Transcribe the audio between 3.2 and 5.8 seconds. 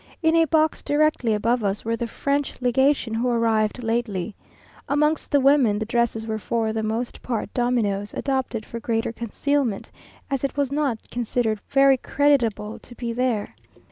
arrived lately. Amongst the women,